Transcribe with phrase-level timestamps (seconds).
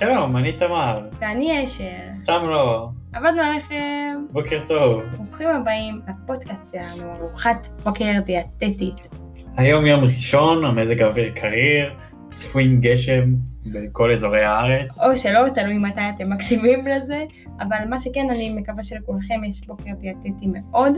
[0.00, 1.08] שלום, אני תמר.
[1.18, 1.84] ואני אשר.
[2.14, 2.88] סתם לא.
[3.12, 4.24] עבדנו עליכם.
[4.30, 5.02] בוקר טוב.
[5.02, 9.08] ברוכים הבאים לפודקאסט שלנו, ארוחת בוקר דיאטטית.
[9.56, 11.92] היום יום ראשון, המזג האוויר קריר,
[12.30, 13.34] צפויים גשם
[13.66, 15.02] בכל אזורי הארץ.
[15.02, 17.24] או שלא, תלוי מתי אתם מקשיבים לזה,
[17.60, 20.92] אבל מה שכן, אני מקווה שלכולכם יש בוקר דיאטטי מאוד.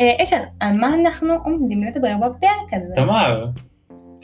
[0.00, 2.94] אה, אשר, על מה אנחנו עומדים לדבר בפרק הזה?
[2.94, 3.46] תמר,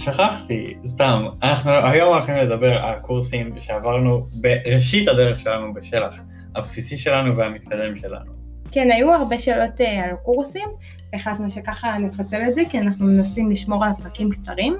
[0.01, 6.21] שכחתי, סתם, אנחנו היום הולכים לדבר על קורסים שעברנו בראשית הדרך שלנו בשלח,
[6.57, 8.33] הבסיסי שלנו והמתקדם שלנו.
[8.73, 10.69] כן, היו הרבה שאלות אה, על קורסים,
[11.13, 14.77] והחלטנו שככה נפצל את זה, כי אנחנו מנסים לשמור על פרקים קצרים,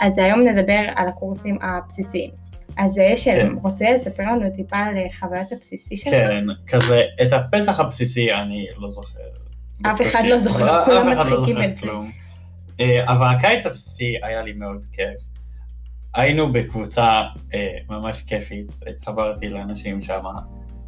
[0.00, 2.30] אז היום נדבר על הקורסים הבסיסיים.
[2.78, 3.48] אז אה, יש, כן.
[3.62, 6.12] רוצה לספר לנו טיפה על אה, חוויית הבסיסי שלך?
[6.12, 9.20] כן, כזה, את הפסח הבסיסי אני לא זוכר.
[9.82, 11.86] אף אחד לא זוכר, אף כולם לא מדחיקים את זה.
[12.80, 15.20] אה, אבל הקיץ הבסיסי היה לי מאוד כיף.
[16.14, 17.22] היינו בקבוצה
[17.54, 20.22] אה, ממש כיפית, התחברתי לאנשים שם,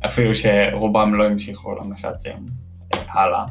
[0.07, 2.47] אפילו שרובם לא המשיכו למש"צים
[2.95, 3.45] אה, הלאה.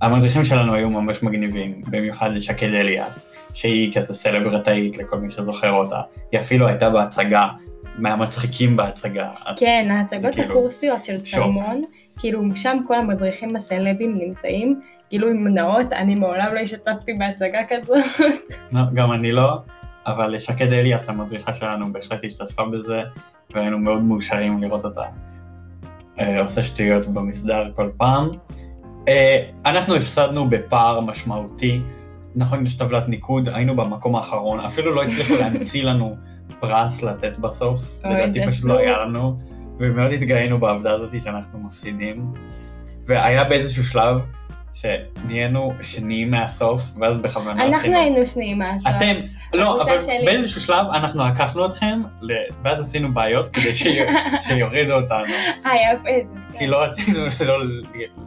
[0.00, 6.00] המדריכים שלנו היו ממש מגניבים, במיוחד שקד אליאס, שהיא כזה סלברטאית לכל מי שזוכר אותה.
[6.32, 7.48] היא אפילו הייתה בהצגה,
[7.98, 9.30] מהמצחיקים בהצגה.
[9.56, 11.40] כן, ההצגות כאילו הקורסיות של שוק.
[11.40, 11.82] צלמון,
[12.18, 14.80] כאילו שם כל המדריכים הסלבים נמצאים,
[15.14, 18.04] גילוי נאות, אני מעולם לא השתתפתי בהצגה כזאת.
[18.72, 19.58] לא, גם אני לא,
[20.06, 23.02] אבל שקד אליאס המדריכה שלנו בהחלט השתתפה בזה,
[23.54, 25.02] והיינו מאוד מאושרים לראות אותה
[26.20, 28.28] אה, עושה שטויות במסדר כל פעם.
[29.08, 31.80] אה, אנחנו הפסדנו בפער משמעותי,
[32.36, 36.16] נכון, יש טבלת ניקוד, היינו במקום האחרון, אפילו לא הצליחו להמציא לנו
[36.60, 38.78] פרס לתת בסוף, לדעתי פשוט לא.
[38.78, 39.38] היה לנו,
[39.78, 42.32] ומאוד התגאינו בעבודה הזאת שאנחנו מפסידים.
[43.06, 44.20] והיה באיזשהו שלב
[44.74, 48.86] שנהיינו שניים מהסוף, ואז בכוונה אנחנו היינו שניים מהסוף.
[48.96, 49.14] אתם,
[49.54, 50.24] לא, אבל שלי.
[50.24, 52.02] באיזשהו שלב אנחנו עקפנו אתכם,
[52.64, 53.98] ואז עשינו בעיות כדי שי-
[54.48, 55.24] שיורידו אותנו,
[55.64, 55.90] היה
[56.58, 57.58] כי לא רצינו לא,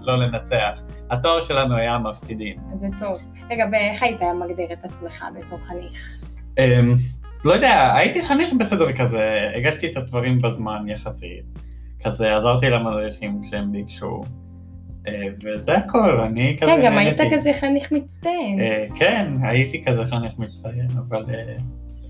[0.02, 0.80] לא לנצח.
[1.12, 2.56] התואר שלנו היה מפסידים.
[2.82, 3.18] זה טוב.
[3.50, 6.22] רגע, ואיך היית מגדיר את עצמך בתור חניך?
[6.60, 6.94] אמ,
[7.46, 9.24] לא יודע, הייתי חניך בסדר כזה,
[9.56, 11.44] הגשתי את הדברים בזמן יחסית.
[12.04, 14.22] כזה עזרתי למדריכים כשהם ביקשו,
[15.44, 17.22] וזה הכל, אני כזה כן, גם היית.
[17.34, 18.60] כזה חניך מצטיין.
[18.62, 21.56] אה, כן, הייתי כזה חניך מצטיין, אבל אה,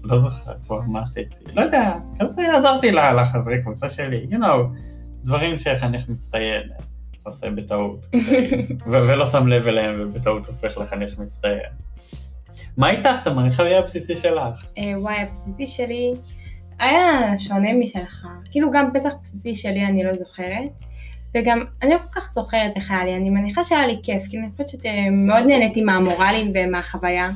[0.04, 1.36] לא זוכר כבר מה עשיתי.
[1.54, 4.78] לא יודע, כזה עזרתי לחברי קבוצה שלי, you know,
[5.24, 6.78] דברים שחניך מצטיין אה,
[7.24, 8.06] עושה בטעות,
[8.92, 11.70] ולא שם לב אליהם ובטעות הופך לחניך מצטיין.
[12.78, 13.46] מה איתך, תמר?
[13.46, 14.66] איך היה הבסיסי שלך?
[14.78, 16.14] אה, וואי, הבסיסי שלי
[16.80, 18.28] היה שונה משלך.
[18.52, 20.72] כאילו גם פסח בסיסי שלי אני לא זוכרת.
[21.38, 24.44] וגם אני לא כל כך זוכרת איך היה לי, אני מניחה שהיה לי כיף, כאילו
[24.44, 27.30] אני חושבת שמאוד נהניתי מהמורלים ומהחוויה,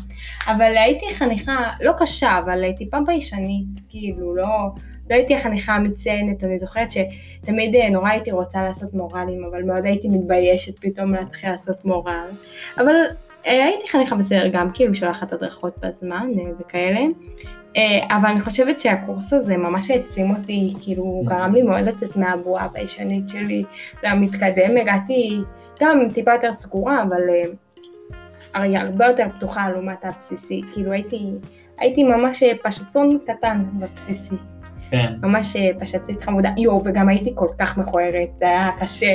[0.47, 4.69] אבל הייתי חניכה לא קשה, אבל טיפה ביישנית, כאילו לא,
[5.09, 9.85] לא הייתי החניכה המציינת, אני זוכרת שתמיד אה, נורא הייתי רוצה לעשות מורלים, אבל מאוד
[9.85, 12.29] הייתי מתביישת פתאום להתחיל לעשות מורל,
[12.77, 16.99] אבל אה, הייתי חניכה בסדר גם, כאילו שולחת הדרכות בזמן אה, וכאלה.
[17.77, 22.15] אה, אבל אני חושבת שהקורס הזה ממש העצים אותי, כאילו הוא גרם לי מאוד לצאת
[22.15, 23.63] מהבועה הביישנית שלי
[24.03, 25.41] למתקדם, הגעתי
[25.81, 27.43] גם טיפה יותר סגורה, אבל אה,
[28.53, 31.31] הרי הרבה יותר פתוחה לעומת הבסיסי, כאילו הייתי,
[31.77, 34.35] הייתי ממש אה, פשצון קטן בבסיסי,
[34.91, 35.13] כן.
[35.21, 39.13] ממש אה, פשצית חמודה, יואו, וגם הייתי כל כך מכוערת, זה היה קשה,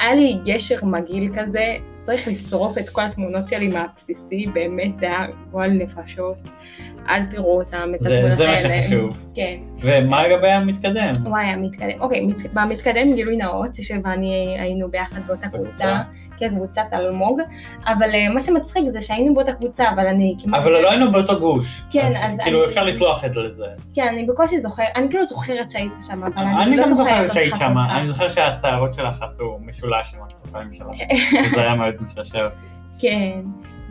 [0.00, 5.18] היה לי גשר מגעיל כזה, צריך לשרוף את כל התמונות שלי מהבסיסי, באמת זה היה
[5.50, 6.36] גועל נפשות,
[7.08, 8.82] אל תראו אותם, את זה- התמונות זה מה האלה.
[8.82, 9.26] שחשוב.
[9.34, 9.56] כן.
[9.82, 11.12] ומה לגבי המתקדם?
[11.24, 12.00] וואי, המתקדם.
[12.00, 15.48] אוקיי, מת, במתקדם גילוי נאות, שב ואני היינו ביחד באותה?
[15.48, 16.02] קבוצה,
[16.38, 17.40] כקבוצת אלמוג,
[17.86, 20.62] אבל אה, מה שמצחיק זה שהיינו באותה קבוצה, אבל אני כמעט...
[20.62, 21.82] אבל לא היינו באותו גוש.
[21.90, 23.64] כן, אז אז כאילו אני- אפשר לסלוח את זה.
[23.94, 27.32] כן, אני בקושי זוכרת, אני כאילו זוכרת שהיית שם, אבל אני, אני לא גם זוכרת
[27.32, 27.74] שהיית שם.
[27.78, 30.86] אני זוכר שהשערות שלך עשו משולש עם הכתפיים שלך,
[31.46, 32.66] וזה היה מאוד משעשע אותי.
[32.98, 33.40] כן.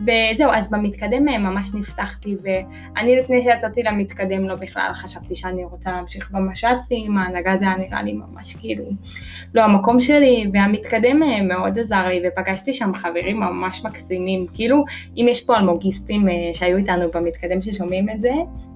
[0.02, 5.90] וזהו, אז במתקדם אה, ממש נפתחתי, ואני לפני שיצאתי למתקדם לא בכלל חשבתי שאני רוצה
[5.90, 8.84] להמשיך במש"צים, ההנהגה זה היה נראה לי ממש כאילו
[9.54, 14.84] לא המקום שלי, והמתקדם אה, מאוד עזר לי, ופגשתי שם חברים ממש מקסימים, כאילו
[15.16, 18.32] אם יש פה אלמוגיסטים אה, שהיו איתנו במתקדם ששומעים את זה,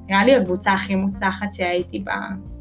[0.08, 2.14] נראה לי הקבוצה הכי מוצלחת שהייתי בה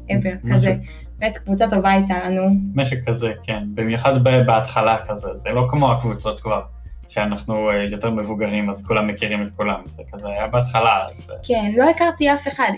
[0.08, 0.76] ever, כזה,
[1.18, 2.42] באמת קבוצה טובה הייתה לנו.
[2.74, 3.62] משהו כזה, כן.
[3.74, 6.60] במיוחד בהתחלה כזה, זה לא כמו הקבוצות כבר,
[7.10, 11.30] שאנחנו אה, יותר מבוגרים אז כולם מכירים את כולם, זה כזה היה בהתחלה, אז...
[11.30, 12.72] אה, כן, לא הכרתי אף אחד,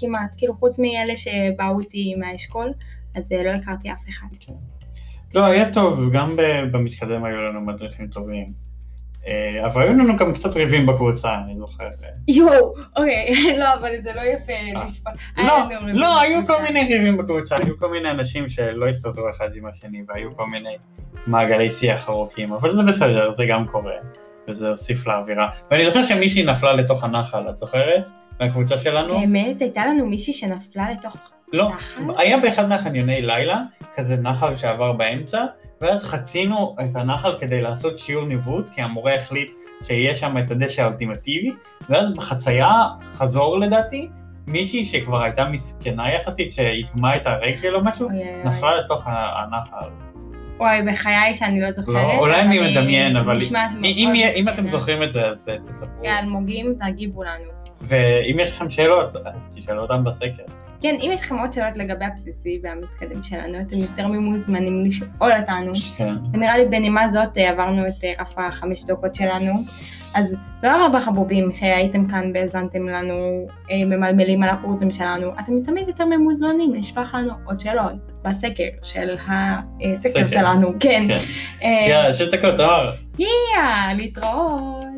[0.00, 2.72] כמעט, כאילו חוץ מאלה שבאו איתי מהאשכול,
[3.14, 4.26] אז אה, לא הכרתי אף אחד.
[5.34, 6.36] לא, היה טוב, גם
[6.72, 8.71] במתקדם היו לנו מדריכים טובים.
[9.26, 11.84] אה, אבל היו לנו גם קצת ריבים בקבוצה, אני זוכר.
[12.28, 14.84] יואו, אוקיי, לא, אבל זה לא יפה אה.
[14.84, 15.12] לשפוט.
[15.36, 15.58] לא,
[15.92, 16.46] לא, היו.
[16.46, 20.46] כל מיני ריבים בקבוצה, היו כל מיני אנשים שלא הסתדרו אחד עם השני, והיו כל
[20.46, 20.76] מיני
[21.26, 23.94] מעגלי שיח ארוכים, אבל זה בסדר, זה גם קורה,
[24.48, 25.50] וזה הוסיף לאווירה.
[25.70, 28.08] ואני זוכר שמישהי נפלה לתוך הנחל, את זוכרת?
[28.40, 29.20] מהקבוצה שלנו?
[29.20, 31.16] באמת, הייתה לנו מישהי שנפלה לתוך
[31.52, 32.02] לא, נחל?
[32.18, 33.60] היה באחד מהחניוני לילה,
[33.94, 35.44] כזה נחל שעבר באמצע,
[35.80, 39.50] ואז חצינו את הנחל כדי לעשות שיעור ניווט, כי המורה החליט
[39.82, 41.52] שיהיה שם את הדשא האולטימטיבי,
[41.88, 42.72] ואז בחצייה,
[43.02, 44.08] חזור לדעתי,
[44.46, 48.44] מישהי שכבר הייתה מסכנה יחסית, שעיקמה את הרגל או משהו, אוי, אוי, אוי.
[48.44, 49.88] נפלה לתוך הנחל.
[50.56, 51.94] וואי, בחיי שאני לא זוכרת.
[51.94, 53.38] לא, אולי אני מדמיין, אבל
[53.84, 54.68] אם, אם, אתם.
[54.68, 56.06] זוכרים את זה, אז אה, תספרו.
[56.08, 57.50] האלמוגים, תגיבו לנו.
[57.80, 60.42] ואם יש לכם שאלות, אז תשאלו אותם בסקר.
[60.82, 65.72] כן, אם יש לכם עוד שאלות לגבי הבסיסי והמתקדם שלנו, אתם יותר ממוזמנים לשאול אותנו.
[66.32, 69.52] ונראה לי בנימה זאת אה, עברנו את אה, רף החמש דקות שלנו.
[70.14, 73.14] אז תודה רבה חבובים שהייתם כאן והאזנתם לנו
[73.70, 75.30] אה, ממלמלים על הקורסים שלנו.
[75.40, 77.92] אתם תמיד יותר ממוזמנים לשלוח לנו עוד שאלות
[78.24, 80.26] בסקר של הסקר סקר.
[80.26, 80.72] שלנו.
[80.80, 81.02] כן.
[81.60, 81.86] כן.
[81.88, 82.92] יאללה, שש דקות, תואר.
[83.18, 84.91] יאללה, להתראות.